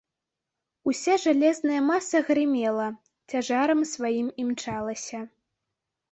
Уся 0.91 1.17
жалезная 1.23 1.81
маса 1.89 2.17
грымела, 2.29 2.87
цяжарам 3.33 3.83
сваім 3.91 4.27
імчалася. 4.45 5.19